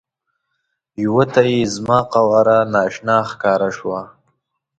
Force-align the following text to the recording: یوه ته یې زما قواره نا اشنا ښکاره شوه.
یوه 1.03 1.23
ته 1.33 1.41
یې 1.51 1.59
زما 1.75 1.99
قواره 2.13 2.57
نا 2.71 2.81
اشنا 2.87 3.17
ښکاره 3.29 3.69
شوه. 3.77 4.01